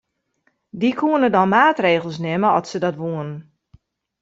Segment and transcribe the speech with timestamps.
[0.79, 3.33] Dy koenen dan maatregels nimme at se dat woenen.